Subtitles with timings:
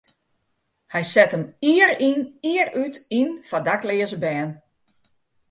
[0.93, 4.49] Hy set him jier yn jier út yn foar dakleaze bern.